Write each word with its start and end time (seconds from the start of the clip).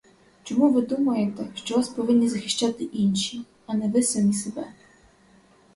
Чому 0.43 0.69
ви 0.69 0.81
думаєте, 0.81 1.47
що 1.55 1.75
вас 1.77 1.89
повинні 1.89 2.29
захищати 2.29 2.83
інші, 2.83 3.41
а 3.65 3.73
не 3.73 3.87
ви 3.87 4.03
самі 4.03 4.33
себе? 4.33 4.73